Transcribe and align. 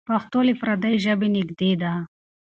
پښتو 0.09 0.39
له 0.47 0.53
پردۍ 0.61 0.95
ژبې 1.03 1.27
نږدې 1.35 1.71
ده. 1.81 1.93